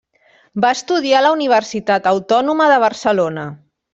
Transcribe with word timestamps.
Va 0.63 0.71
estudiar 0.77 1.19
a 1.19 1.25
la 1.25 1.33
Universitat 1.35 2.09
Autònoma 2.13 2.71
de 2.75 2.79
Barcelona. 2.89 3.47